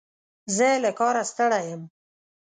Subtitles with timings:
[0.55, 1.81] زه له کاره ستړی یم.